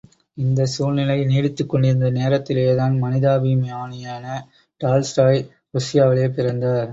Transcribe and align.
இந்தச் 0.37 0.71
சூழ்நிலை 0.75 1.17
நீடித்துக் 1.25 1.69
கொண்டிருந்த 1.69 2.09
நேரத்திலேதான் 2.11 2.95
மனிதாபிமானியான 3.03 4.25
டால்ஸ்டாய் 4.81 5.39
ருஷ்யாவிலே 5.73 6.27
பிறந்தார். 6.33 6.89